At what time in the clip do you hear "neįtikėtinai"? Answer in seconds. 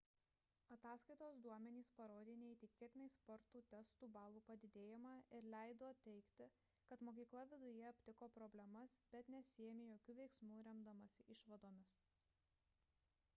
2.43-3.09